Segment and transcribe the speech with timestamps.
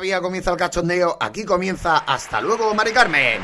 [0.00, 3.40] garabía, comienza el cachondeo, aquí comienza Hasta luego, Mari Carmen.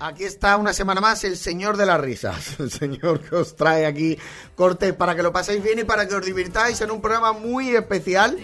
[0.00, 3.86] Aquí está una semana más el señor de las risas, el señor que os trae
[3.86, 4.16] aquí
[4.54, 7.74] cortes para que lo paséis bien y para que os divirtáis en un programa muy
[7.74, 8.38] especial.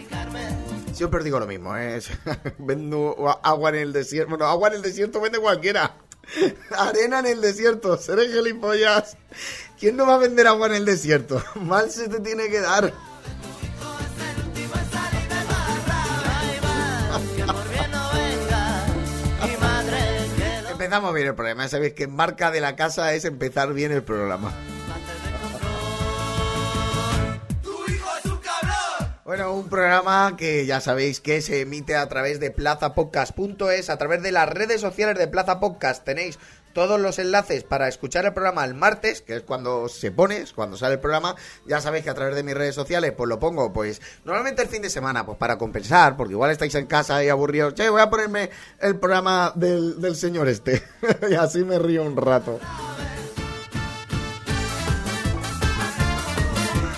[0.95, 2.01] Siempre digo lo mismo, ¿eh?
[2.59, 4.31] vendo agua en el desierto.
[4.31, 5.97] Bueno, agua en el desierto vende cualquiera.
[6.71, 9.17] Arena en el desierto, seré gilipollas.
[9.79, 11.43] ¿Quién no va a vender agua en el desierto?
[11.57, 12.93] Mal se te tiene que dar.
[20.71, 24.53] Empezamos bien el programa, sabéis que marca de la casa es empezar bien el programa.
[29.25, 34.23] Bueno, un programa que ya sabéis que se emite a través de plazapodcast.es, a través
[34.23, 36.05] de las redes sociales de Plaza Podcast.
[36.05, 36.39] Tenéis
[36.75, 40.77] todos los enlaces para escuchar el programa el martes, que es cuando se pone, cuando
[40.77, 41.37] sale el programa.
[41.65, 44.69] Ya sabéis que a través de mis redes sociales, pues lo pongo, pues normalmente el
[44.69, 47.73] fin de semana, pues para compensar, porque igual estáis en casa y aburridos.
[47.73, 50.83] Che, voy a ponerme el programa del, del señor este.
[51.31, 52.61] y así me río un rato.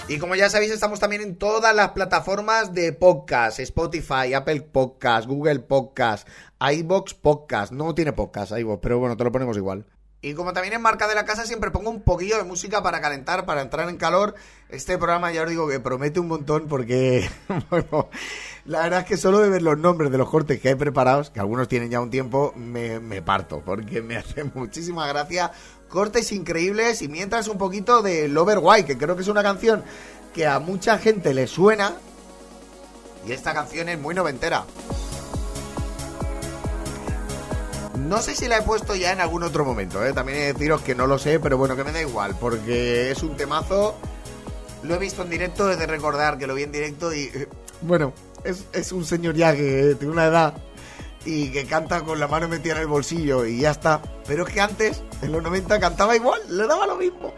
[0.08, 5.26] Y como ya sabéis, estamos también en todas las plataformas de podcast: Spotify, Apple Podcast,
[5.26, 6.28] Google Podcast,
[6.60, 7.72] iBox Podcast.
[7.72, 9.84] No tiene podcast, iBox, pero bueno, te lo ponemos igual.
[10.22, 13.00] Y como también en Marca de la Casa siempre pongo un poquillo de música para
[13.00, 14.34] calentar, para entrar en calor.
[14.68, 17.28] Este programa ya os digo que promete un montón porque,
[17.70, 18.08] bueno,
[18.64, 21.30] la verdad es que solo de ver los nombres de los cortes que hay preparados,
[21.30, 25.52] que algunos tienen ya un tiempo, me, me parto, porque me hace muchísima gracia
[25.88, 29.84] cortes increíbles y mientras un poquito de Lover White, que creo que es una canción
[30.34, 31.96] que a mucha gente le suena.
[33.26, 34.64] Y esta canción es muy noventera.
[37.98, 40.12] No sé si la he puesto ya en algún otro momento, ¿eh?
[40.12, 43.10] también he de deciros que no lo sé, pero bueno, que me da igual, porque
[43.10, 43.96] es un temazo.
[44.84, 47.22] Lo he visto en directo, he de recordar que lo vi en directo y.
[47.22, 47.48] Eh,
[47.80, 48.12] bueno,
[48.44, 50.54] es, es un señor ya que tiene una edad
[51.26, 54.00] y que canta con la mano metida en el bolsillo y ya está.
[54.26, 57.34] Pero es que antes, en los 90, cantaba igual, le daba lo mismo.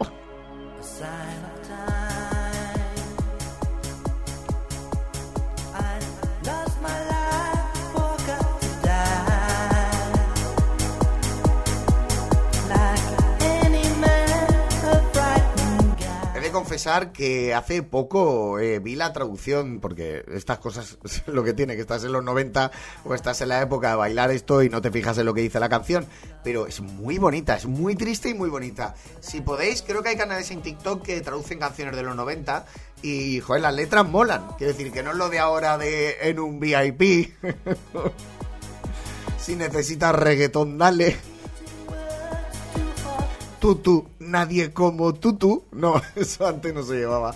[16.59, 21.81] Confesar que hace poco eh, vi la traducción, porque estas cosas lo que tiene, que
[21.81, 22.69] estás en los 90
[23.05, 25.39] o estás en la época de bailar esto y no te fijas en lo que
[25.39, 26.05] dice la canción.
[26.43, 28.93] Pero es muy bonita, es muy triste y muy bonita.
[29.21, 32.65] Si podéis, creo que hay canales en TikTok que traducen canciones de los 90
[33.03, 34.45] y, joder, las letras molan.
[34.57, 37.31] Quiero decir, que no es lo de ahora de en un VIP.
[39.37, 41.38] si necesitas reggaetón, dale.
[43.59, 45.65] Tutu, nadie como Tutu.
[45.71, 47.35] No, eso antes no se llevaba.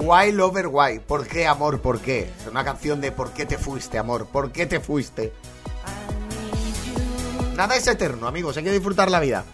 [0.00, 1.00] Why Lover Why?
[1.00, 1.80] ¿Por qué amor?
[1.80, 2.30] ¿Por qué?
[2.40, 4.26] Es una canción de ¿Por qué te fuiste, amor?
[4.26, 5.32] ¿Por qué te fuiste?
[7.56, 9.44] Nada es eterno, amigos, hay que disfrutar la vida.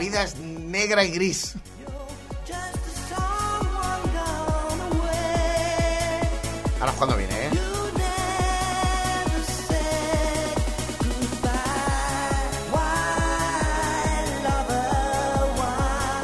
[0.00, 1.54] Vida es negra y gris.
[6.80, 7.50] Ahora es cuando viene, ¿eh?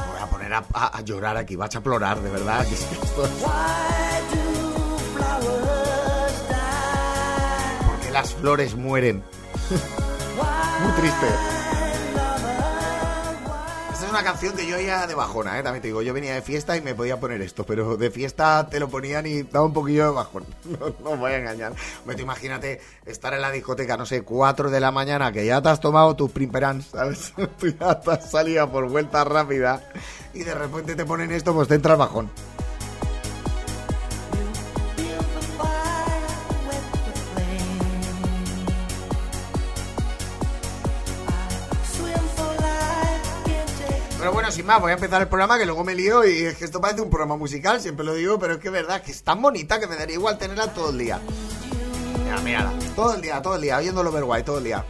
[0.09, 2.67] Voy a poner a, llorar aquí, vas a plorar, de verdad.
[7.87, 9.23] Porque las flores mueren.
[10.83, 11.56] Muy triste
[14.17, 15.63] una canción que yo ya de bajona, ¿eh?
[15.63, 18.67] También te digo, yo venía de fiesta y me podía poner esto, pero de fiesta
[18.71, 20.45] te lo ponían y daba un poquillo de bajón.
[20.65, 21.75] No, no voy a engañar.
[22.07, 25.69] Me imagínate estar en la discoteca, no sé, 4 de la mañana, que ya te
[25.69, 27.35] has tomado tus primperans, ¿sabes?
[27.59, 29.83] Tú ya te has salido por vuelta rápida
[30.33, 32.31] y de repente te ponen esto, pues te entras bajón.
[44.51, 46.81] Sin más, voy a empezar el programa que luego me lío y es que esto
[46.81, 49.43] parece un programa musical, siempre lo digo, pero es que es verdad que es tan
[49.43, 51.21] bonita que me daría igual tenerla todo el día.
[52.23, 54.85] Mira, mira, todo el día, todo el día, oyendo Overwhite, todo el día.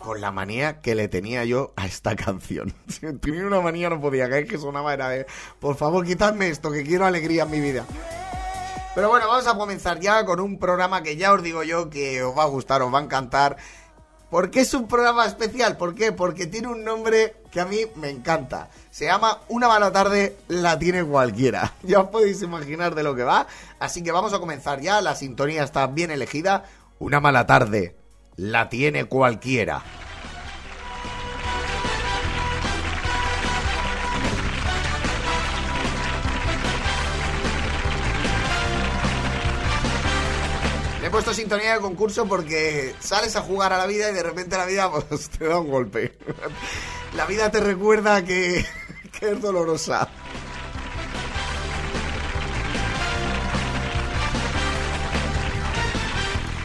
[0.00, 2.72] Con la manía que le tenía yo a esta canción.
[3.20, 5.26] Tenía una manía no podía, que es que sonaba era de,
[5.60, 7.84] por favor, quitadme esto, que quiero alegría en mi vida.
[8.94, 12.22] Pero bueno, vamos a comenzar ya con un programa que ya os digo yo que
[12.22, 13.56] os va a gustar, os va a encantar.
[14.32, 15.76] ¿Por qué es un programa especial?
[15.76, 16.10] ¿Por qué?
[16.10, 18.70] Porque tiene un nombre que a mí me encanta.
[18.90, 21.74] Se llama Una mala tarde la tiene cualquiera.
[21.82, 23.46] Ya os podéis imaginar de lo que va.
[23.78, 25.02] Así que vamos a comenzar ya.
[25.02, 26.64] La sintonía está bien elegida.
[26.98, 27.94] Una mala tarde
[28.36, 29.82] la tiene cualquiera.
[41.12, 44.64] Puesto sintonía de concurso porque sales a jugar a la vida y de repente la
[44.64, 46.16] vida pues, te da un golpe.
[47.14, 48.64] La vida te recuerda que,
[49.20, 50.08] que es dolorosa.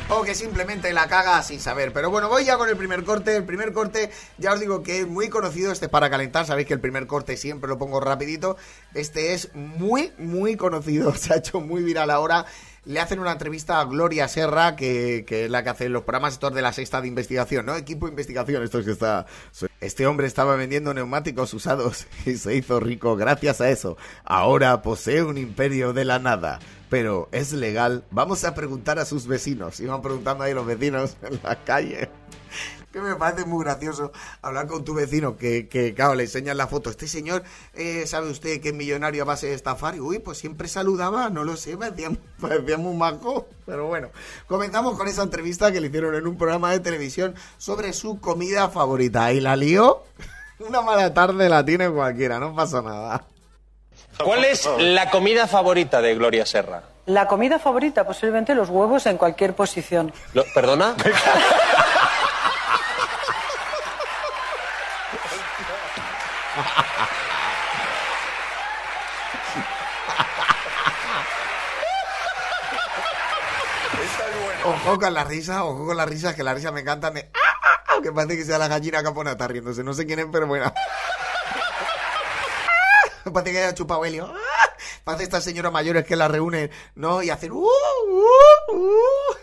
[0.09, 1.91] o que simplemente la caga sin saber.
[1.91, 3.35] Pero bueno, voy ya con el primer corte.
[3.35, 6.45] El primer corte, ya os digo que es muy conocido este para calentar.
[6.45, 8.57] Sabéis que el primer corte siempre lo pongo rapidito.
[8.93, 11.13] Este es muy, muy conocido.
[11.15, 12.45] Se ha hecho muy viral ahora.
[12.87, 16.61] Le hacen una entrevista a Gloria Serra, que, es la que hace los programas de
[16.61, 17.75] la sexta de investigación, ¿no?
[17.75, 19.25] Equipo de investigación, esto es que está...
[19.81, 23.97] Este hombre estaba vendiendo neumáticos usados y se hizo rico gracias a eso.
[24.23, 28.05] Ahora posee un imperio de la nada pero ¿es legal?
[28.11, 29.79] Vamos a preguntar a sus vecinos.
[29.79, 32.09] Iban preguntando ahí los vecinos en la calle.
[32.97, 34.11] Que me parece muy gracioso
[34.41, 36.89] hablar con tu vecino, que, que claro, le enseñan la foto.
[36.89, 37.43] Este señor,
[37.75, 39.95] eh, ¿sabe usted que es millonario a base de estafar?
[39.95, 42.09] Y uy, pues siempre saludaba, no lo sé, parecía,
[42.41, 43.45] parecía muy majo.
[43.67, 44.09] Pero bueno,
[44.47, 48.67] comenzamos con esa entrevista que le hicieron en un programa de televisión sobre su comida
[48.69, 49.31] favorita.
[49.31, 50.01] Y la lió.
[50.59, 53.25] Una mala tarde la tiene cualquiera, no pasa nada.
[54.23, 56.81] ¿Cuál es la comida favorita de Gloria Serra?
[57.05, 60.11] La comida favorita, posiblemente los huevos en cualquier posición.
[60.33, 60.95] Lo- ¿Perdona?
[74.87, 77.11] Ojo con la risa, ojo con la risa, que la risa me encanta.
[77.11, 77.29] Me...
[77.33, 77.95] ¡Ah, ah, ah!
[78.01, 79.83] Que parece que sea la gallina caponata riéndose.
[79.83, 80.71] No sé quién es, pero bueno.
[83.33, 84.33] Parece que haya chupado helio.
[85.03, 87.21] Parece estas señoras mayores que la reúnen, ¿no?
[87.21, 87.51] Y hacen...
[87.51, 89.35] ¡Uh, uh, uh!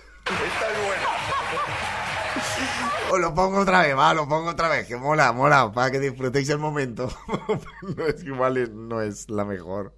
[3.11, 6.01] Os lo pongo otra vez, va, lo pongo otra vez, que mola, mola, para que
[6.01, 7.09] disfrutéis el momento.
[7.97, 9.95] no es igual, es- no es la mejor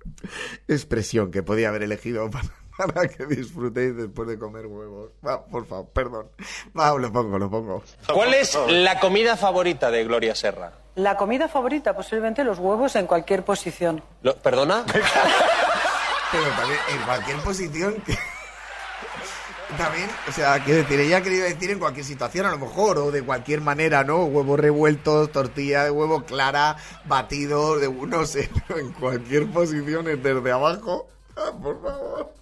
[0.69, 2.44] expresión que podía haber elegido para,
[2.76, 5.11] para que disfrutéis después de comer huevos.
[5.26, 6.28] Va, por favor, perdón.
[6.78, 7.82] Va, lo pongo, lo pongo.
[8.12, 10.73] ¿Cuál es la comida favorita de Gloria Serra?
[10.94, 14.02] La comida favorita, posiblemente los huevos en cualquier posición.
[14.23, 14.84] Lo- ¿Perdona?
[16.33, 18.16] Pero también en cualquier posición que...
[19.76, 22.99] También, o sea, quiero decir, ella ha querido decir en cualquier situación, a lo mejor,
[22.99, 24.25] o de cualquier manera, ¿no?
[24.25, 30.23] Huevos revueltos, tortilla de huevo clara, batido, de, no sé, pero en cualquier posición, es
[30.23, 31.09] desde abajo.
[31.37, 32.33] Ah, por favor.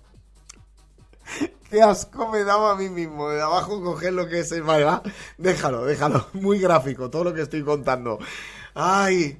[1.70, 4.62] Qué asco me daba a mí mismo, de abajo coger lo que es el...
[4.62, 5.02] Vale, va,
[5.38, 8.18] déjalo, déjalo, muy gráfico, todo lo que estoy contando.
[8.74, 9.38] Ay,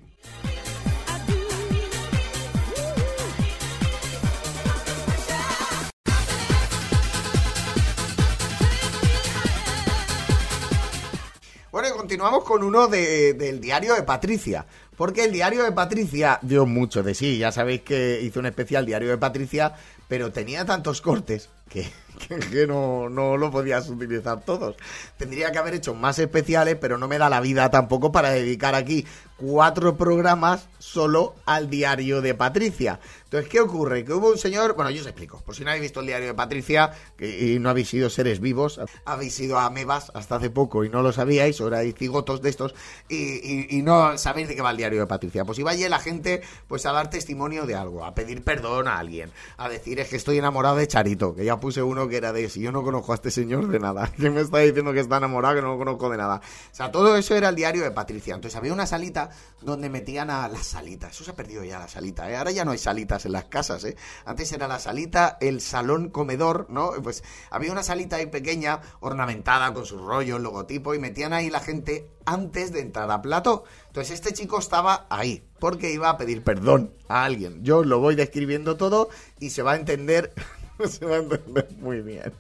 [11.71, 14.65] Bueno, y continuamos con uno de- del diario de Patricia.
[14.97, 17.37] Porque el diario de Patricia dio mucho de sí.
[17.39, 19.75] Ya sabéis que hizo un especial diario de Patricia,
[20.15, 21.89] pero tenía tantos cortes que,
[22.29, 24.77] que- no, no lo podías utilizar todos.
[25.17, 28.77] Tendría que haber hecho más especiales, pero no me da la vida tampoco para dedicar
[28.77, 29.05] aquí
[29.37, 33.01] cuatro programas solo al diario de Patricia.
[33.25, 34.05] Entonces, ¿qué ocurre?
[34.05, 36.29] Que hubo un señor, bueno, yo os explico, por si no habéis visto el diario
[36.29, 40.89] de Patricia y no habéis sido seres vivos, habéis sido amebas hasta hace poco y
[40.89, 42.77] no lo sabíais, o erais cigotos de estos
[43.09, 45.45] y, y- y no sabéis de qué va el diario de Patricia.
[45.45, 48.99] Pues iba allí la gente pues a dar testimonio de algo, a pedir perdón a
[49.01, 52.33] alguien, a decir es que estoy enamorado de Charito, que ya puse uno que era
[52.33, 55.01] de si yo no conozco a este señor de nada, que me está diciendo que
[55.01, 56.41] está enamorado, que no lo conozco de nada.
[56.71, 58.35] O sea, todo eso era el diario de Patricia.
[58.35, 59.31] Entonces había una salita
[59.63, 61.13] donde metían a las salitas.
[61.13, 62.37] Eso se ha perdido ya la salita, ¿eh?
[62.37, 63.97] Ahora ya no hay salitas en las casas, ¿eh?
[64.25, 66.93] Antes era la salita, el salón comedor, ¿no?
[67.03, 71.61] Pues había una salita ahí pequeña, ornamentada con sus rollos, logotipo, y metían ahí la
[71.61, 73.65] gente antes de entrar a plato.
[73.87, 77.63] Entonces este chico estaba ahí, porque iba a pedir perdón a alguien.
[77.63, 79.09] Yo lo voy describiendo todo
[79.41, 80.33] y se va a entender,
[80.89, 82.33] se va a entender muy bien.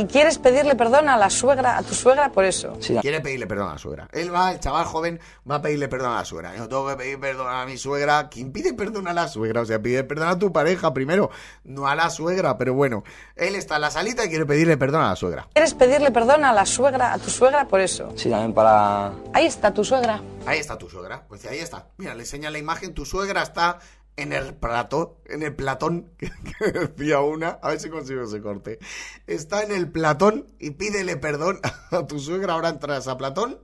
[0.00, 2.72] Y quieres pedirle perdón a la suegra, a tu suegra por eso.
[3.02, 4.08] Quiere pedirle perdón a la suegra.
[4.12, 6.56] Él va, el chaval joven, va a pedirle perdón a la suegra.
[6.56, 8.30] Yo tengo que pedir perdón a mi suegra.
[8.30, 9.60] ¿Quién pide perdón a la suegra?
[9.60, 11.28] O sea, pide perdón a tu pareja primero,
[11.64, 12.56] no a la suegra.
[12.56, 13.04] Pero bueno,
[13.36, 15.46] él está en la salita y quiere pedirle perdón a la suegra.
[15.52, 18.10] Quieres pedirle perdón a la suegra, a tu suegra por eso.
[18.16, 19.12] Sí, también para...
[19.34, 20.22] Ahí está tu suegra.
[20.46, 21.24] Ahí está tu suegra.
[21.28, 21.88] Pues ahí está.
[21.98, 22.94] Mira, le enseña la imagen.
[22.94, 23.78] Tu suegra está
[24.20, 28.40] en el plato, en el platón, que, que decía una, a ver si consigo ese
[28.40, 28.78] corte.
[29.26, 31.60] Está en el platón y pídele perdón
[31.90, 33.58] a tu suegra, ahora entras a platón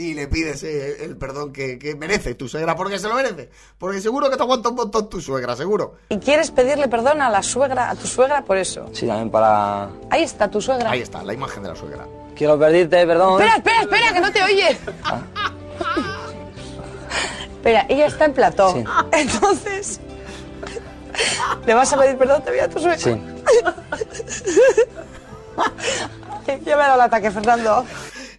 [0.00, 3.50] y le pides eh, el perdón que, que merece tu suegra, porque se lo merece.
[3.78, 5.96] Porque seguro que te aguanta un montón tu suegra, seguro.
[6.08, 8.88] Y quieres pedirle perdón a la suegra, a tu suegra por eso.
[8.92, 9.90] Sí, también para...
[10.08, 10.92] Ahí está tu suegra.
[10.92, 12.06] Ahí está, la imagen de la suegra.
[12.36, 13.42] Quiero pedirte perdón.
[13.42, 14.78] Espera, espera, espera, que no te oye.
[17.58, 18.72] Espera, ella está en plató.
[18.72, 18.84] Sí.
[19.12, 20.00] Entonces,
[21.66, 22.98] ¿le vas a pedir perdón también a tu suegra?
[22.98, 23.20] Sí.
[26.64, 27.84] Ya me ha dado el ataque, Fernando.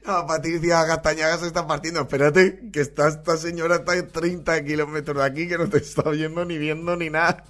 [0.05, 2.01] No, Patricia Castañaga se está partiendo.
[2.01, 6.09] Espérate, que está, esta señora está a 30 kilómetros de aquí, que no te está
[6.09, 7.43] viendo ni viendo ni nada.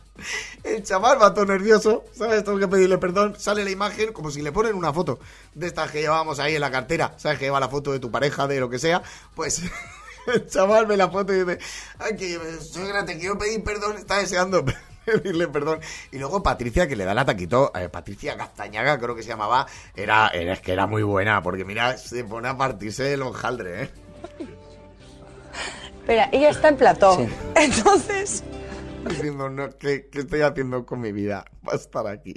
[0.66, 2.44] El chaval va todo nervioso, ¿sabes?
[2.44, 3.36] Tengo que pedirle perdón.
[3.38, 5.20] Sale la imagen como si le ponen una foto
[5.54, 7.14] de estas que llevábamos ahí en la cartera.
[7.16, 7.40] ¿Sabes?
[7.40, 9.02] Que lleva la foto de tu pareja, de lo que sea.
[9.36, 9.62] Pues
[10.32, 11.60] el chaval ve la foto y dice:
[12.00, 13.98] Ay, que suegra, te quiero pedir perdón.
[13.98, 14.64] Está deseando
[15.06, 15.80] pedirle perdón.
[16.12, 19.68] Y luego Patricia, que le da el ataquito, eh, Patricia Castañaga, creo que se llamaba,
[19.96, 23.84] era, era, es que era muy buena, porque mira, se pone a partirse el hojaldre,
[23.84, 23.90] ¿eh?
[26.00, 27.16] Espera, ella está en plató.
[27.16, 27.30] Sí.
[27.56, 28.44] Entonces,
[29.08, 31.46] Diciendo, no, ¿qué, ¿qué estoy haciendo con mi vida?
[31.68, 32.36] Va a estar aquí.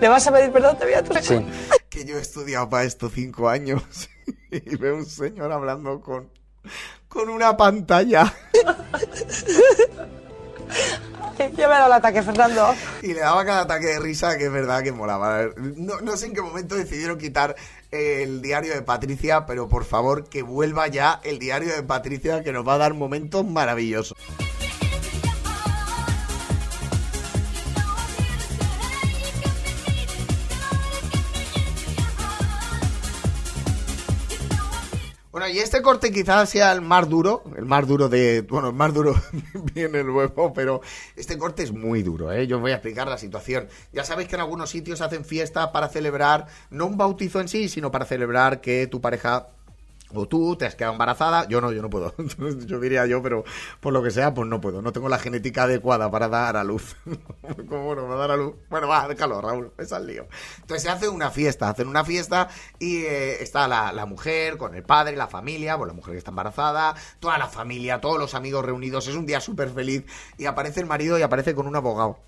[0.00, 1.46] ¿le vas a pedir perdón también a tu suegra?
[1.46, 1.78] Sí.
[1.88, 3.82] Que yo he estudiado para esto cinco años
[4.50, 6.30] y veo un señor hablando con,
[7.08, 8.32] con una pantalla
[11.56, 12.74] Ya me ha dado el ataque, Fernando.
[13.02, 15.46] y le daba cada ataque de risa que es verdad que molaba.
[15.56, 17.56] No, no sé en qué momento decidieron quitar
[17.90, 22.52] el diario de Patricia, pero por favor que vuelva ya el diario de Patricia que
[22.52, 24.18] nos va a dar momentos maravillosos.
[35.40, 38.74] Bueno, y este corte quizás sea el más duro, el más duro de, bueno, el
[38.74, 39.14] más duro
[39.74, 40.82] viene luego, pero
[41.16, 42.46] este corte es muy duro, ¿eh?
[42.46, 43.66] Yo os voy a explicar la situación.
[43.90, 47.70] Ya sabéis que en algunos sitios hacen fiesta para celebrar, no un bautizo en sí,
[47.70, 49.46] sino para celebrar que tu pareja
[50.14, 52.14] o tú te has quedado embarazada, yo no, yo no puedo.
[52.66, 53.44] yo diría yo, pero
[53.80, 54.82] por lo que sea, pues no puedo.
[54.82, 56.96] No tengo la genética adecuada para dar a luz.
[57.68, 58.54] ¿Cómo bueno, para dar a luz?
[58.68, 60.26] Bueno, va, déjalo, Raúl, es al lío.
[60.60, 62.48] Entonces se hace una fiesta, hacen una fiesta
[62.78, 66.18] y eh, está la, la mujer con el padre, la familia, pues la mujer que
[66.18, 69.06] está embarazada, toda la familia, todos los amigos reunidos.
[69.08, 70.04] Es un día súper feliz
[70.38, 72.18] y aparece el marido y aparece con un abogado.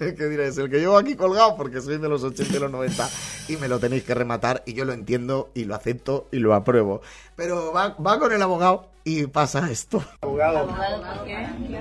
[0.16, 0.56] ¿Qué diréis?
[0.56, 3.08] El que llevo aquí colgado porque soy de los 80 y los 90
[3.48, 6.54] y me lo tenéis que rematar y yo lo entiendo y lo acepto y lo
[6.54, 7.02] apruebo.
[7.36, 10.02] Pero va, va con el abogado y pasa esto.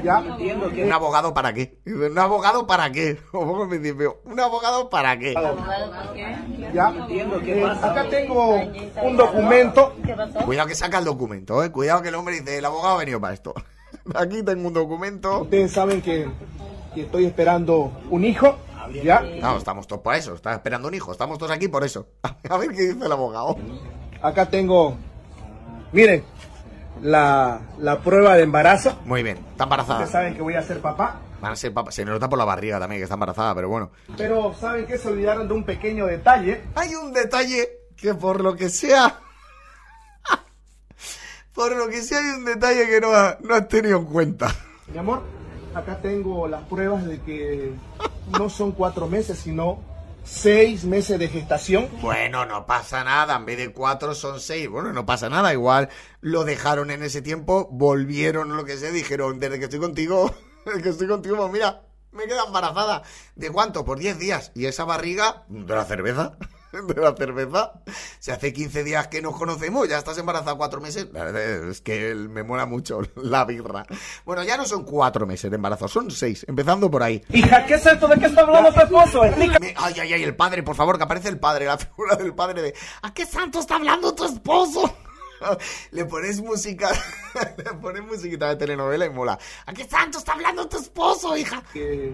[0.04, 1.78] Ya entiendo que ¿Un abogado para qué?
[1.86, 3.18] ¿Un abogado para qué?
[3.32, 5.34] ¿un abogado para qué?
[6.74, 8.56] ya entiendo que acá tengo
[9.02, 9.96] un documento.
[10.46, 11.72] Cuidado que saca el documento, ¿eh?
[11.72, 13.54] Cuidado que el hombre dice, el abogado ha venido para esto.
[14.16, 15.42] Aquí tengo un documento.
[15.42, 16.28] Ustedes saben que,
[16.94, 18.58] que estoy esperando un hijo.
[19.04, 19.22] Ya.
[19.42, 20.34] No, estamos todos por eso.
[20.34, 21.12] Está esperando un hijo.
[21.12, 22.08] Estamos todos aquí por eso.
[22.50, 23.56] A ver qué dice el abogado.
[24.22, 24.98] Acá tengo.
[25.92, 26.24] Miren,
[27.02, 28.98] la, la prueba de embarazo.
[29.06, 30.08] Muy bien, está Ustedes embarazada.
[30.08, 31.20] saben que voy a ser papá.
[31.42, 31.92] Van a ser papá.
[31.92, 33.92] Se nota por la barriga también que está embarazada, pero bueno.
[34.18, 36.64] Pero saben que se olvidaron de un pequeño detalle.
[36.76, 39.20] Hay un detalle que por lo que sea...
[41.54, 44.54] por lo que sea hay un detalle que no, ha- no has tenido en cuenta.
[44.92, 45.24] Mi amor,
[45.74, 47.74] acá tengo las pruebas de que
[48.38, 49.80] no son cuatro meses, sino
[50.24, 51.90] seis meses de gestación.
[52.02, 53.36] Bueno, no pasa nada.
[53.36, 54.70] En vez de cuatro son seis.
[54.70, 55.54] Bueno, no pasa nada.
[55.54, 55.90] Igual
[56.22, 60.34] lo dejaron en ese tiempo, volvieron lo que sea, dijeron, desde que estoy contigo,
[60.66, 63.04] desde que estoy contigo, pues mira, me queda embarazada.
[63.36, 63.86] ¿De cuánto?
[63.86, 64.52] Por 10 días.
[64.56, 65.46] ¿Y esa barriga?
[65.48, 66.38] De la cerveza.
[66.88, 67.74] De la cerveza.
[68.20, 71.08] Si hace 15 días que nos conocemos, ya estás embarazada cuatro meses.
[71.70, 73.86] Es que me mola mucho la birra.
[74.26, 76.46] Bueno, ya no son cuatro meses de embarazo, son seis.
[76.48, 77.24] Empezando por ahí.
[77.30, 79.24] Hija, ¿qué es esto de qué está hablando tu esposo?
[79.26, 79.68] Explícame.
[79.68, 82.34] Me- Ay, ay, ay, el padre, por favor, que aparece el padre, la figura del
[82.36, 84.94] padre de ¿A qué santo está hablando tu esposo?
[85.92, 86.92] Le pones música,
[87.58, 89.40] le pones musiquita de telenovela y mola.
[89.66, 91.64] ¿A qué santo está hablando tu esposo, hija?
[91.72, 92.14] Que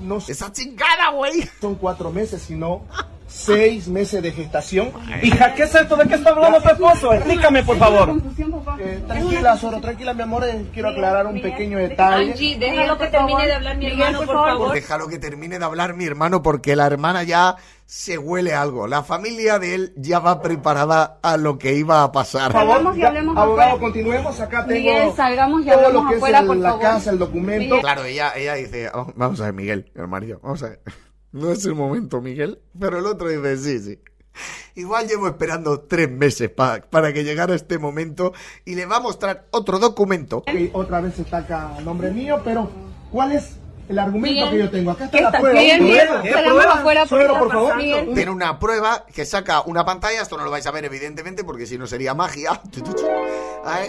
[0.00, 1.50] no Esa chingada, güey.
[1.60, 2.86] son cuatro meses, sino
[3.30, 4.90] seis meses de gestación.
[5.22, 7.12] Hija, ¿qué es esto de qué está hablando tu esposo?
[7.12, 8.20] Explícame, por favor.
[8.80, 10.44] Eh, tranquila, Soro, tranquila, mi amor.
[10.44, 12.32] eh, quiero aclarar un pequeño detalle.
[12.32, 14.72] Angie, déjalo que termine de hablar mi hermano, por favor.
[14.72, 17.56] Déjalo que termine de hablar mi hermano porque la hermana ya
[17.86, 18.86] se huele algo.
[18.86, 22.50] La familia de él ya va preparada a lo que iba a pasar.
[22.52, 24.40] Por favor, Salgamos y ya, abogado, continuemos.
[24.40, 26.82] Acá tengo Miguel, salgamos y todo lo que afuera, es el- por la favor.
[26.84, 27.60] casa, el documento.
[27.64, 27.80] Miguel.
[27.80, 30.80] Claro, ella, ella dice, "Oh, vamos a ver, Miguel, el marido, vamos a ver.
[31.32, 32.60] No es el momento, Miguel.
[32.78, 33.98] Pero el otro dice, sí, sí.
[34.76, 38.32] Igual llevo esperando tres meses pa- para que llegara este momento
[38.64, 40.44] y le va a mostrar otro documento.
[40.72, 42.70] Otra vez se taca a nombre mío, pero
[43.10, 43.56] ¿Cuál es
[43.88, 44.92] el argumento Miguel, que yo tengo?
[44.92, 45.40] Acá está ¿qué la está?
[45.40, 45.60] prueba.
[45.60, 46.08] Miguel, Miguel,
[46.44, 47.06] ¿Prueba?
[47.08, 47.76] Suegro, está por favor.
[47.76, 48.14] Miguel.
[48.14, 51.66] Tiene una prueba que saca una pantalla, esto no lo vais a ver evidentemente porque
[51.66, 52.62] si no sería magia.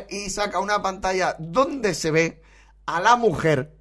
[0.09, 2.41] Y saca una pantalla donde se ve
[2.87, 3.73] a la mujer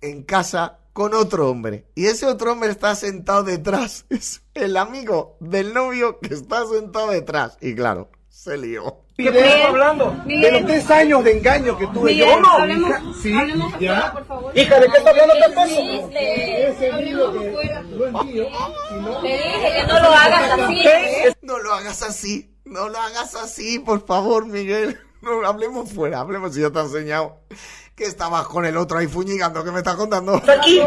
[0.00, 1.84] en casa con otro hombre.
[1.94, 4.06] Y ese otro hombre está sentado detrás.
[4.16, 7.58] Es el amigo del novio que está sentado detrás.
[7.60, 9.02] Y claro, se lió.
[9.18, 9.28] ¿Qué
[9.66, 10.14] hablando?
[10.24, 12.40] De los tres años de engaño que tuve Miguel, yo.
[12.40, 12.48] ¿No?
[12.48, 13.02] hablemos- hija?
[13.22, 14.12] Sí, hablemos ya.
[14.14, 14.58] por favor.
[14.58, 16.08] Hija, ¿de qué está hablando tu esposo?
[19.22, 20.84] Te dije que no lo hagas así.
[21.42, 22.54] No lo hagas así.
[22.64, 24.98] No lo hagas así, por favor, Miguel.
[25.22, 27.40] No, hablemos fuera, hablemos si ya te he enseñado
[27.96, 29.64] que estabas con el otro ahí fuñigando.
[29.64, 30.34] ¿Qué me estás contando?
[30.36, 30.80] Aquí,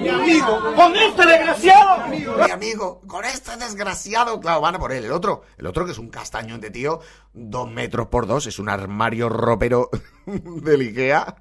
[0.00, 2.06] mi amigo, con este desgraciado.
[2.06, 5.04] Mi amigo, con este desgraciado, claro, van a por él.
[5.04, 7.00] El otro, el otro que es un castañón de tío,
[7.34, 9.90] dos metros por dos, es un armario ropero
[10.26, 11.34] del Ikea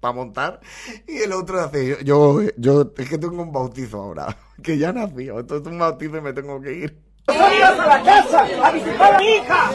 [0.00, 0.60] para montar.
[1.06, 5.28] Y el otro hace, yo, yo, es que tengo un bautizo ahora, que ya nací,
[5.28, 7.00] entonces un bautizo y me tengo que ir.
[7.28, 9.70] A la casa a visitar a mi hija.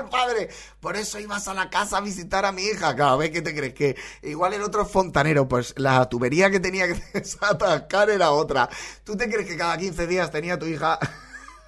[0.00, 0.48] El padre.
[0.80, 2.94] Por eso ibas a la casa a visitar a mi hija.
[2.94, 3.74] Claro, ¿ves qué te crees?
[3.74, 5.48] Que igual el otro es fontanero.
[5.48, 8.68] Pues la tubería que tenía que desatascar era otra.
[9.04, 10.98] ¿Tú te crees que cada 15 días tenía tu hija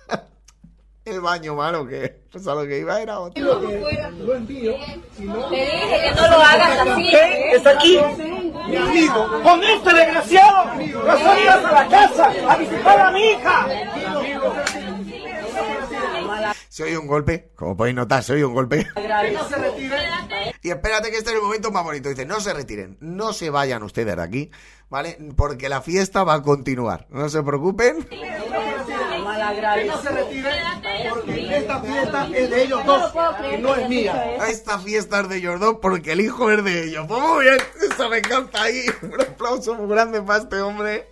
[1.04, 1.86] el baño malo?
[1.86, 3.60] Que pues a lo que iba era otro.
[3.60, 4.72] No es mío,
[5.16, 7.12] sino Te dije que no lo hagas así.
[7.52, 7.98] está aquí.
[8.68, 10.74] Mi amigo, con este desgraciado.
[10.76, 13.66] No salías a la casa a visitar a mi hija.
[16.70, 18.86] Se oye un golpe, como podéis notar, se oye un golpe.
[20.62, 22.08] Y espérate que este es el momento más bonito.
[22.08, 24.52] Dice, no se retiren, no se vayan ustedes de aquí,
[24.88, 25.18] ¿vale?
[25.36, 27.08] Porque la fiesta va a continuar.
[27.10, 28.08] No se preocupen.
[28.08, 30.80] No se retiren
[31.10, 33.12] porque esta fiesta es de ellos dos
[33.52, 34.36] y no es mía.
[34.48, 37.04] Esta fiesta es de ellos dos porque el hijo es de ellos.
[37.08, 38.86] Pues muy bien, eso me encanta ahí.
[39.02, 41.10] Un aplauso muy grande para este hombre.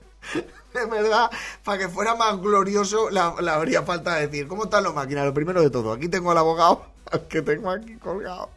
[0.74, 1.30] De verdad,
[1.64, 4.46] para que fuera más glorioso, la, habría falta decir.
[4.48, 5.24] ¿Cómo están los máquinas?
[5.24, 6.84] Lo primero de todo, aquí tengo al abogado,
[7.28, 8.50] que tengo aquí colgado.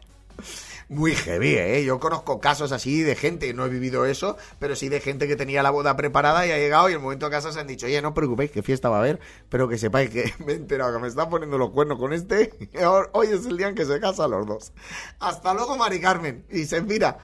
[0.88, 1.84] Muy heavy, ¿eh?
[1.84, 5.36] Yo conozco casos así de gente, no he vivido eso, pero sí de gente que
[5.36, 7.86] tenía la boda preparada y ha llegado y el momento de casa se han dicho,
[7.86, 10.56] oye, no os preocupéis, que fiesta va a haber, pero que sepáis que me he
[10.56, 12.52] enterado que me están poniendo los cuernos con este
[13.12, 14.72] hoy es el día en que se casan los dos.
[15.18, 16.44] Hasta luego, Mari Carmen.
[16.50, 17.18] Y se mira.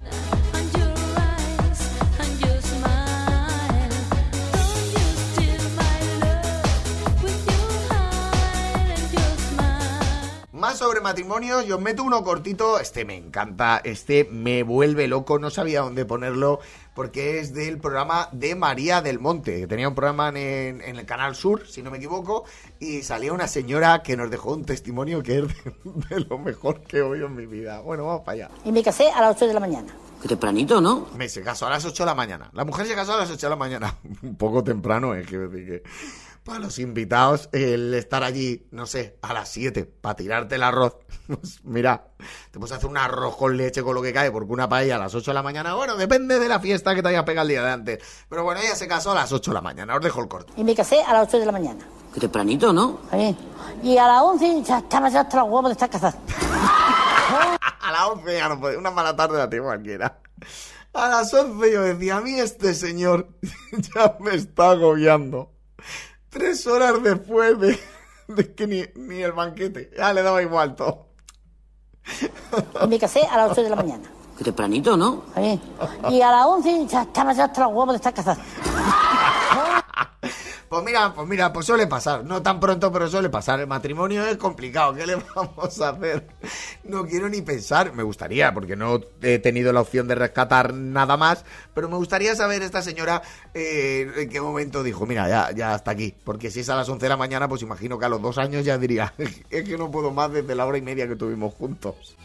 [10.68, 12.78] Más sobre matrimonios, yo os meto uno cortito.
[12.78, 16.61] Este me encanta, este me vuelve loco, no sabía dónde ponerlo,
[16.92, 21.07] porque es del programa de María del Monte, que tenía un programa en, en el
[21.07, 22.44] Canal Sur, si no me equivoco,
[22.78, 25.74] y salía una señora que nos dejó un testimonio que es de,
[26.11, 27.81] de lo mejor que he oído en mi vida.
[27.81, 28.50] Bueno, vamos para allá.
[28.66, 29.88] Y me casé a las 8 de la mañana.
[30.20, 31.07] Qué tempranito, ¿no?
[31.16, 32.50] Me se casó a las 8 de la mañana.
[32.52, 33.94] La mujer se casó a las 8 de la mañana.
[34.22, 35.83] Un poco temprano, es que decir que
[36.48, 40.96] para los invitados el estar allí, no sé, a las 7 para tirarte el arroz.
[41.28, 42.06] Pues mira,
[42.50, 44.98] te puedes hacer un arroz con leche con lo que cae, porque una paella a
[44.98, 47.48] las 8 de la mañana, bueno, depende de la fiesta que te hayas pegado el
[47.50, 47.98] día de antes.
[48.30, 50.54] Pero bueno, ella se casó a las 8 de la mañana, os dejo el corto.
[50.56, 51.84] Y me casé a las 8 de la mañana.
[52.14, 53.00] Qué tempranito, ¿no?
[53.12, 53.37] ¿Sí?
[53.82, 56.16] Y a las 11 ya estaba ya hasta los huevos de estar casada.
[57.80, 60.18] A las 11 ya no puede, una mala tarde la tengo cualquiera.
[60.94, 63.28] A las 11 yo decía, a mí este señor
[63.94, 65.52] ya me está agobiando.
[66.31, 67.79] Tres horas después de,
[68.29, 71.07] de que ni, ni el banquete, ya le daba igual todo.
[72.88, 74.05] Me casé a las 8 de la mañana.
[74.37, 75.25] Qué tempranito, ¿no?
[75.35, 75.61] ¿Sí?
[76.11, 78.38] Y a las 11 ya estaba ya hasta los huevos de estar casada.
[80.68, 82.24] Pues mira, pues mira, pues suele pasar.
[82.24, 83.61] No tan pronto, pero suele pasar.
[83.61, 84.94] El matrimonio es complicado.
[84.94, 86.26] ¿Qué le vamos a hacer?
[86.85, 87.94] No quiero ni pensar.
[87.94, 91.44] Me gustaría, porque no he tenido la opción de rescatar nada más.
[91.74, 93.22] Pero me gustaría saber esta señora
[93.54, 96.14] eh, en qué momento dijo, mira, ya, ya hasta aquí.
[96.24, 98.37] Porque si es a las 11 de la mañana, pues imagino que a los dos
[98.37, 99.14] años ya diría,
[99.50, 102.16] es que no puedo más desde la hora y media que tuvimos juntos.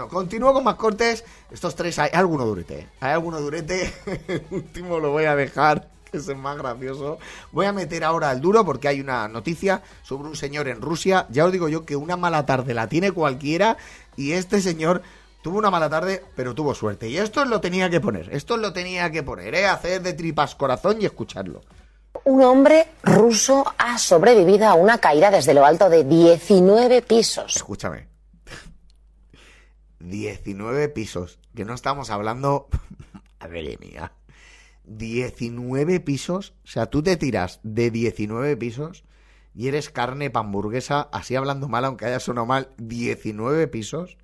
[0.00, 1.26] Bueno, continúo con más cortes.
[1.50, 2.88] Estos tres, hay alguno durete.
[3.00, 3.92] Hay alguno durete.
[4.28, 7.18] El último lo voy a dejar, que es el más gracioso.
[7.52, 11.26] Voy a meter ahora el duro porque hay una noticia sobre un señor en Rusia.
[11.28, 13.76] Ya os digo yo que una mala tarde la tiene cualquiera.
[14.16, 15.02] Y este señor
[15.42, 17.06] tuvo una mala tarde, pero tuvo suerte.
[17.10, 18.34] Y esto lo tenía que poner.
[18.34, 19.66] Esto lo tenía que poner, ¿eh?
[19.66, 21.60] Hacer de tripas corazón y escucharlo.
[22.24, 27.54] Un hombre ruso ha sobrevivido a una caída desde lo alto de 19 pisos.
[27.54, 28.09] Escúchame.
[30.00, 31.38] 19 pisos.
[31.54, 32.68] Que no estamos hablando.
[33.40, 34.12] Madre mía.
[34.84, 36.54] 19 pisos.
[36.64, 39.04] O sea, tú te tiras de 19 pisos
[39.54, 44.16] y eres carne pa' hamburguesa, así hablando mal, aunque haya sonado mal, 19 pisos.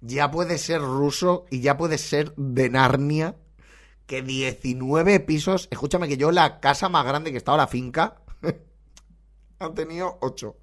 [0.00, 3.36] Ya puedes ser ruso y ya puedes ser de Narnia.
[4.06, 5.68] Que 19 pisos.
[5.70, 8.20] Escúchame que yo la casa más grande que está ahora finca
[9.58, 10.56] ha tenido 8.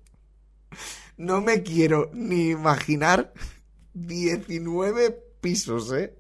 [1.17, 3.33] No me quiero ni imaginar
[4.07, 6.15] 19 pisos, ¿eh?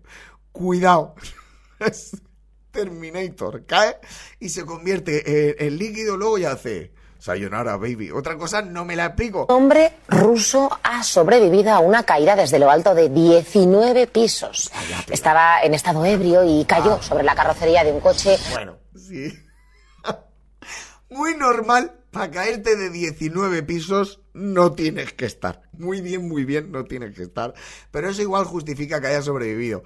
[0.51, 1.15] Cuidado.
[2.71, 3.65] Terminator.
[3.65, 3.97] Cae
[4.39, 6.93] y se convierte en, en líquido, luego ya hace.
[7.19, 8.11] Sayonara, baby.
[8.11, 9.45] Otra cosa no me la explico.
[9.49, 14.71] Un hombre ruso ha sobrevivido a una caída desde lo alto de 19 pisos.
[15.09, 18.37] Estaba en estado ebrio y cayó sobre la carrocería de un coche.
[18.53, 19.33] Bueno, sí.
[21.09, 21.95] Muy normal.
[22.11, 25.61] Para caerte de 19 pisos no tienes que estar.
[25.73, 27.53] Muy bien, muy bien, no tienes que estar.
[27.91, 29.83] Pero eso igual justifica que haya sobrevivido.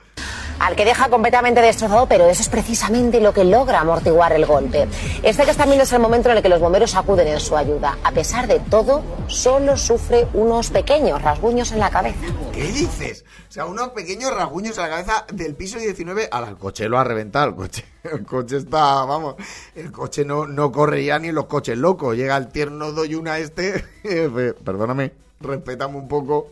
[0.60, 4.88] Al que deja completamente destrozado, pero eso es precisamente lo que logra amortiguar el golpe.
[5.22, 7.98] Este que también es el momento en el que los bomberos acuden en su ayuda.
[8.04, 12.26] A pesar de todo, solo sufre unos pequeños rasguños en la cabeza.
[12.52, 13.26] ¿Qué dices?
[13.50, 17.04] O sea, unos pequeños rasguños a la cabeza del piso 19 al coche lo ha
[17.04, 17.50] reventado.
[17.50, 19.36] El coche, el coche está, vamos,
[19.76, 22.16] el coche no, no corre ya ni en los coches locos.
[22.16, 26.48] Llega el tierno doyuna este, eh, perdóname, respétame un poco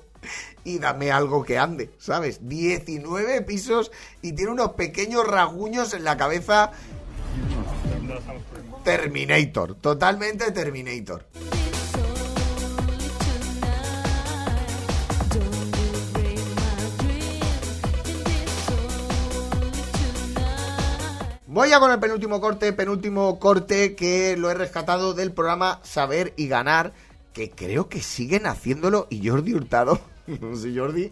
[0.63, 2.47] y dame algo que ande, ¿sabes?
[2.47, 6.71] 19 pisos y tiene unos pequeños rasguños en la cabeza.
[8.83, 11.25] Terminator, totalmente Terminator.
[21.53, 26.33] Voy ya con el penúltimo corte, penúltimo corte que lo he rescatado del programa Saber
[26.37, 26.93] y Ganar,
[27.33, 29.99] que creo que siguen haciéndolo y Jordi Hurtado,
[30.55, 31.11] sé Jordi,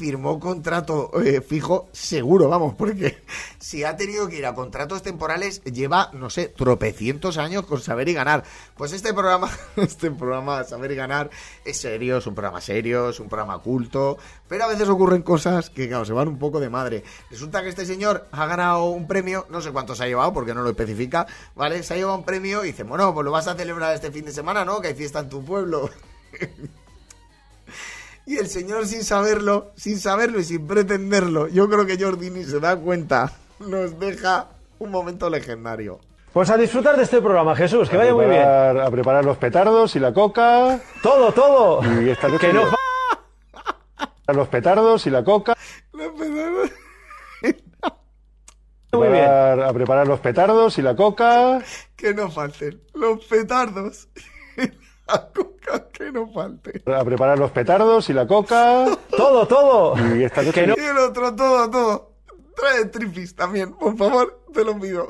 [0.00, 3.22] firmó contrato eh, fijo seguro, vamos, porque
[3.58, 8.08] si ha tenido que ir a contratos temporales lleva, no sé, tropecientos años con Saber
[8.08, 8.42] y Ganar.
[8.78, 11.28] Pues este programa, este programa Saber y Ganar
[11.66, 14.16] es serio, es un programa serio, es un programa culto,
[14.48, 17.04] pero a veces ocurren cosas que, claro, se van un poco de madre.
[17.30, 20.54] Resulta que este señor ha ganado un premio, no sé cuánto se ha llevado porque
[20.54, 21.82] no lo especifica, ¿vale?
[21.82, 24.24] Se ha llevado un premio y dice, bueno, pues lo vas a celebrar este fin
[24.24, 24.80] de semana, ¿no?
[24.80, 25.90] Que hay fiesta en tu pueblo.
[28.30, 32.44] Y el señor sin saberlo, sin saberlo y sin pretenderlo, yo creo que Jordi ni
[32.44, 34.46] se da cuenta, nos deja
[34.78, 35.98] un momento legendario.
[36.32, 38.42] Pues a disfrutar de este programa, Jesús, que vaya muy bien.
[38.46, 40.78] A preparar los petardos y la coca.
[41.02, 41.80] Todo, todo.
[42.00, 45.56] Y esta noche Que no fa- los petardos y la coca.
[45.92, 46.70] Los petardos.
[48.92, 49.24] Muy bien.
[49.24, 51.60] A preparar los petardos y la coca.
[51.96, 54.08] Que no falten los petardos.
[55.08, 55.49] La coca
[55.92, 56.82] que no falte.
[56.92, 58.86] A preparar los petardos y la coca.
[59.16, 60.16] Todo, todo.
[60.16, 62.10] Y esta noche Que no- Y el otro, todo, todo.
[62.56, 65.06] Trae tripis también, por favor, te lo pido.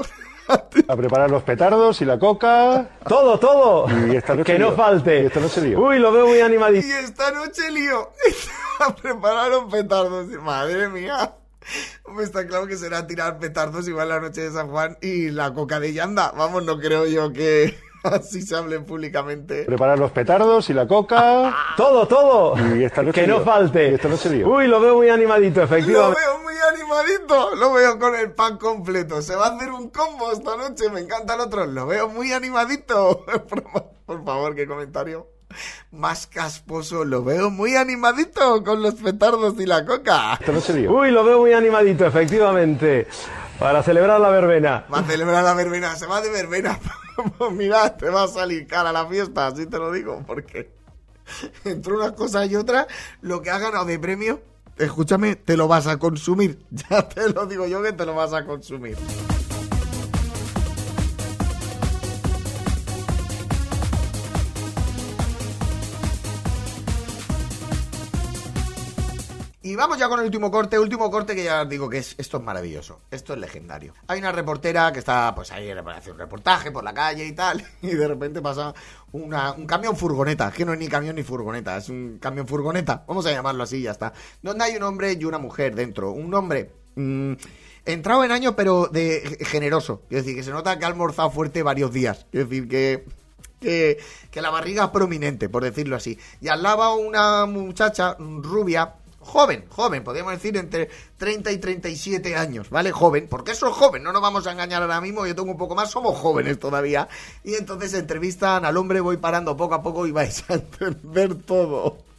[0.88, 2.88] A preparar los petardos y la coca.
[3.06, 3.86] Todo, todo.
[4.08, 5.22] Y esta noche Que no falte.
[5.22, 5.80] Y esta noche lío.
[5.80, 6.86] Uy, lo veo muy animadito.
[6.86, 8.10] Y esta noche lío.
[9.02, 10.26] Prepararon petardos.
[10.42, 11.34] Madre mía.
[12.20, 15.78] Está claro que será tirar petardos igual la noche de San Juan y la coca
[15.78, 16.32] de Yanda.
[16.36, 19.64] Vamos, no creo yo que así se hable públicamente.
[19.64, 21.54] Preparar los petardos y la coca.
[21.76, 22.76] Todo, todo.
[22.76, 23.90] Y esta noche Que no falte.
[23.90, 24.48] Y esta noche lío.
[24.48, 26.20] Uy, lo veo muy animadito, Lo efectivamente.
[26.20, 29.22] veo muy animadito, lo veo con el pan completo.
[29.22, 31.66] Se va a hacer un combo esta noche, me encanta el otro.
[31.66, 33.24] Lo veo muy animadito.
[34.06, 35.28] Por favor, qué comentario
[35.90, 37.04] más casposo.
[37.04, 40.34] Lo veo muy animadito con los petardos y la coca.
[40.40, 40.92] Esta noche lío.
[40.92, 43.06] Uy, lo veo muy animadito, efectivamente.
[43.60, 44.86] Para celebrar la verbena.
[44.92, 46.78] Va a celebrar la verbena, se va de verbena.
[47.36, 50.72] Pues Mira, te va a salir cara la fiesta, así te lo digo, porque
[51.66, 52.86] entre unas cosas y otras,
[53.20, 54.40] lo que has ganado de premio,
[54.78, 56.64] escúchame, te lo vas a consumir.
[56.70, 58.96] Ya te lo digo yo que te lo vas a consumir.
[69.70, 72.16] Y vamos ya con el último corte, último corte que ya os digo que es,
[72.18, 73.94] esto es maravilloso, esto es legendario.
[74.09, 77.64] Hay una reportera que está pues ahí hace un reportaje por la calle y tal,
[77.83, 78.74] y de repente pasa
[79.12, 83.04] una- un camión furgoneta, que no es ni camión ni furgoneta, es un camión furgoneta,
[83.06, 84.12] vamos a llamarlo así, ya está.
[84.42, 87.35] Donde hay un hombre y una mujer dentro, un hombre mm,
[87.87, 91.62] entrado en año pero de generoso, es decir, que se nota que ha almorzado fuerte
[91.62, 93.04] varios días, es decir, que
[93.61, 93.98] que,
[94.40, 96.18] la barriga es prominente, por decirlo así.
[96.40, 102.70] Y al lado una muchacha rubia, joven, joven, podríamos decir entre 30 y 37 años,
[102.70, 102.90] ¿vale?
[102.90, 105.59] Joven, porque eso es joven, no nos vamos a engañar ahora mismo, yo tengo un
[105.59, 107.09] poco más, somos jóvenes todavía.
[107.44, 112.09] Y entonces entrevistan al hombre, voy parando poco a poco y vais a entender todo.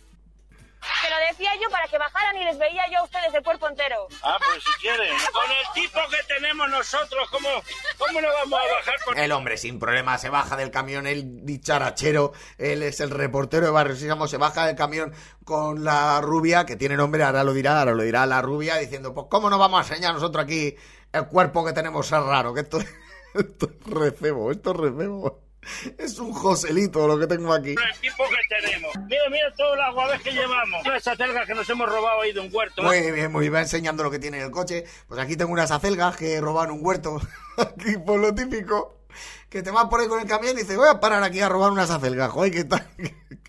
[1.04, 3.68] Pero de decía yo para que bajaran y les veía yo a ustedes de cuerpo
[3.68, 4.08] entero.
[4.24, 5.16] Ah, pues si quieren.
[5.34, 7.50] Con el tipo que tenemos nosotros, ¿cómo,
[7.98, 11.46] cómo no vamos a bajar por El hombre sin problema se baja del camión, el
[11.46, 15.14] dicharachero, él es el reportero de Barrio Sésamo, se baja del camión
[15.44, 19.14] con la rubia, que tiene nombre, ahora lo dirá, ahora lo dirá la rubia, diciendo,
[19.14, 20.76] pues cómo no vamos a enseñar nosotros aquí
[21.12, 22.80] el cuerpo que tenemos es raro, que esto,
[23.34, 25.51] esto es recebo, esto es recebo.
[25.98, 27.72] Es un Joselito lo que tengo aquí.
[27.72, 28.92] el tipo que tenemos?
[29.08, 30.84] Mira, mira todo el agua que llevamos.
[30.84, 32.82] Todas esas celgas que nos hemos robado ahí de un huerto.
[32.82, 32.86] ¿eh?
[32.86, 34.86] Muy bien, muy bien, va enseñando lo que tiene en el coche.
[35.08, 37.22] Pues aquí tengo unas acelgas que en un huerto.
[37.58, 39.01] Aquí por lo típico.
[39.50, 41.50] Que te vas por ahí con el camión y dices, voy a parar aquí a
[41.50, 42.32] robar unas acelgas.
[42.32, 42.88] Joder, que tal.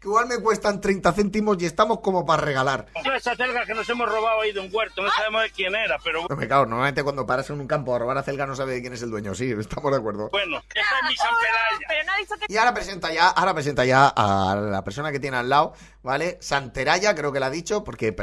[0.00, 2.86] Que igual me cuestan 30 céntimos y estamos como para regalar.
[3.16, 5.02] Esas celgas que nos hemos robado ahí de un huerto.
[5.02, 7.92] No sabemos de quién era, pero No me cago, normalmente cuando paras en un campo
[7.92, 9.34] a robar acelgas no sabes de quién es el dueño.
[9.34, 10.28] Sí, estamos de acuerdo.
[10.30, 10.58] bueno.
[10.58, 11.30] Esta es mi San.
[11.88, 12.52] Pero no ha dicho que...
[12.52, 16.38] Y ahora presenta ya, ahora presenta ya a la persona que tiene al lado, ¿vale?
[16.40, 18.14] Santeraya, creo que la ha dicho, porque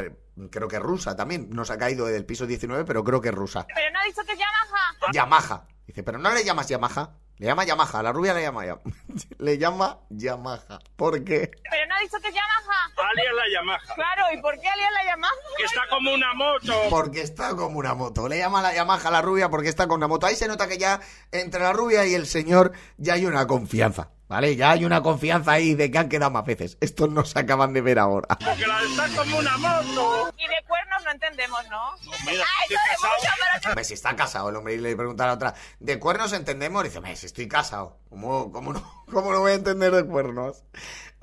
[0.50, 1.50] creo que es rusa también.
[1.50, 3.66] Nos ha caído del piso 19, pero creo que es rusa.
[3.66, 5.12] Pero no ha dicho que es Yamaha.
[5.12, 5.66] Yamaha.
[5.94, 7.12] Dice, pero no le llamas Yamaha.
[7.36, 8.82] Le llama Yamaha, la rubia le llama Yamaha.
[9.38, 10.80] Le llama Yamaha.
[10.96, 11.52] ¿Por qué?
[11.70, 13.10] Pero no ha dicho que es Yamaha.
[13.10, 13.94] Alias la Yamaha.
[13.94, 15.32] Claro, ¿y por qué alias la Yamaha?
[15.56, 16.72] Que está como una moto.
[16.90, 18.28] Porque está como una moto.
[18.28, 20.26] Le llama la Yamaha a la rubia porque está con una moto.
[20.26, 24.10] Ahí se nota que ya entre la rubia y el señor ya hay una confianza.
[24.28, 24.56] ¿Vale?
[24.56, 26.78] Ya hay una confianza ahí de que han quedado más veces.
[26.80, 28.26] Estos no se acaban de ver ahora.
[28.28, 30.32] Porque la está como una moto.
[30.38, 31.92] Y de cuernos no entendemos, ¿no?
[32.24, 33.12] Mira, Ay, estoy no de casado.
[33.54, 36.32] mucho, pero si está casado el hombre y le pregunta a la otra, ¿de cuernos
[36.32, 36.82] entendemos?
[36.84, 37.98] Dice, hombre, si estoy casado.
[38.08, 40.64] ¿Cómo, cómo, no, ¿Cómo no voy a entender de cuernos?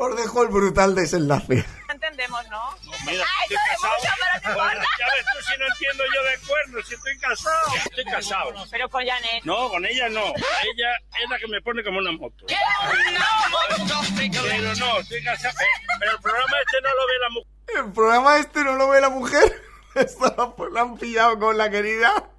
[0.03, 1.63] Os dejo el brutal desenlace.
[1.87, 2.75] no entendemos, ¿no?
[3.05, 3.93] Mira, Ay, estoy no de casado.
[3.93, 4.09] mucho,
[4.41, 7.75] pero ya ves tú si no entiendo yo de cuernos, si estoy casado.
[7.85, 8.53] Estoy casado.
[8.71, 9.43] Pero con Janet.
[9.43, 10.25] No, con ella no.
[10.25, 10.89] Ella
[11.21, 12.45] es la que me pone como una moto.
[12.47, 12.57] Pero
[14.75, 15.55] no, estoy casado.
[15.99, 17.51] Pero el programa este no lo ve la mujer.
[17.85, 19.61] El programa este no lo ve la mujer.
[19.93, 22.29] Pues la han pillado con la querida.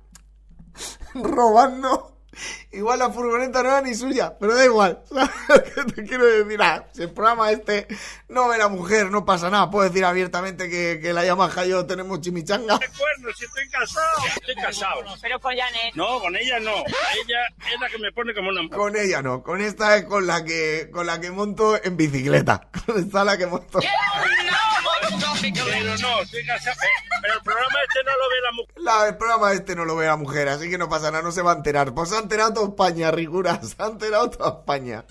[1.14, 2.11] Robando.
[2.72, 5.02] Igual la furgoneta no era ni suya, pero da igual.
[5.08, 6.60] ¿Sabes lo que te quiero decir?
[6.62, 7.86] Ah, si el programa este
[8.28, 9.70] no ve la mujer, no pasa nada.
[9.70, 12.78] Puedo decir abiertamente que, que la Yamaha y yo tenemos chimichanga.
[12.78, 14.26] De cuernos, si estoy casado.
[14.26, 15.02] Estoy casado.
[15.20, 15.94] Pero con Janet.
[15.94, 16.76] No, con ella no.
[16.76, 18.76] Ella es la que me pone como una moto.
[18.76, 22.68] Con ella no, con esta es con la que con la que monto en bicicleta.
[22.86, 23.80] Con esta es la que monto.
[25.42, 28.74] Pero no, el programa este no lo ve la mujer.
[28.76, 31.32] La, el programa este no lo ve la mujer, así que no pasa nada, no
[31.32, 31.92] se va a enterar.
[31.92, 35.04] Pues se ha enterado toda España, Ricura, se ha enterado toda España.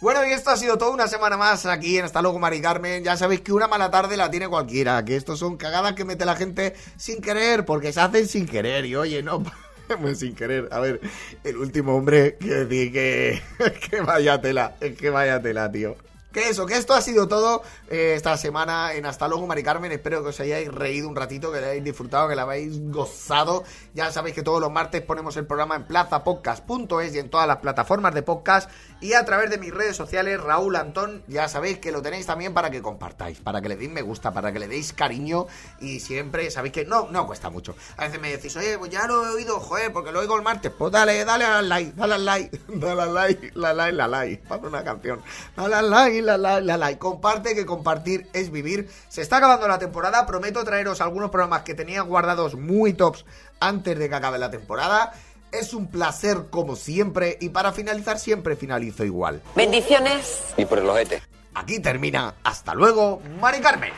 [0.00, 3.04] Bueno, y esto ha sido toda una semana más aquí en Hasta luego, Mari Carmen.
[3.04, 6.24] Ya sabéis que una mala tarde la tiene cualquiera, que estos son cagadas que mete
[6.24, 8.84] la gente sin querer, porque se hacen sin querer.
[8.84, 9.44] Y oye, no,
[10.00, 10.68] pues sin querer.
[10.72, 11.00] A ver,
[11.44, 13.42] el último hombre, quiero decir que,
[13.90, 15.96] que vaya tela, es que vaya tela, tío.
[16.32, 19.92] Que eso, que esto ha sido todo eh, esta semana en Hasta luego, Mari Carmen.
[19.92, 23.64] Espero que os hayáis reído un ratito, que lo hayáis disfrutado, que lo habéis gozado.
[23.92, 27.58] Ya sabéis que todos los martes ponemos el programa en plazapodcast.es y en todas las
[27.58, 28.70] plataformas de podcast.
[29.00, 32.54] Y a través de mis redes sociales, Raúl Antón, ya sabéis que lo tenéis también
[32.54, 35.46] para que compartáis, para que le deis me gusta, para que le deis cariño.
[35.80, 37.74] Y siempre sabéis que no, no cuesta mucho.
[37.98, 40.42] A veces me decís, oye, pues ya lo he oído, joder, porque lo oigo el
[40.42, 40.72] martes.
[40.78, 44.48] Pues dale, dale al like, dale al like, dale al like, la like, la like,
[44.48, 45.20] para una canción.
[45.56, 45.90] Dale al
[46.22, 46.98] like, la like, la like.
[46.98, 48.88] Comparte, que compartir es vivir.
[49.08, 53.24] Se está acabando la temporada, prometo traeros algunos programas que tenía guardados muy tops
[53.60, 55.12] antes de que acabe la temporada.
[55.50, 59.42] Es un placer como siempre y para finalizar siempre finalizo igual.
[59.54, 60.54] Bendiciones.
[60.56, 61.22] Y por el ojete.
[61.54, 62.34] Aquí termina.
[62.42, 63.92] Hasta luego, Mari Carmen.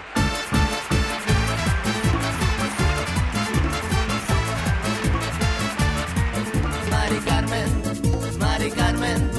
[6.91, 9.31] Mari Carmen, Mari Carmen,